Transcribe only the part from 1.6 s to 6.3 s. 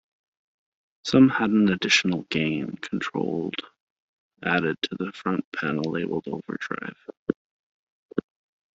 additional gain control added to the front panel labeled